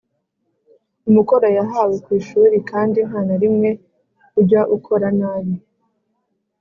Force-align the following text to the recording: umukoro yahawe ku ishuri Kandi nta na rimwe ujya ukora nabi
umukoro 1.09 1.47
yahawe 1.57 1.95
ku 2.03 2.09
ishuri 2.19 2.55
Kandi 2.69 2.99
nta 3.07 3.19
na 3.27 3.35
rimwe 3.41 3.69
ujya 4.39 4.61
ukora 4.75 5.07
nabi 5.19 5.53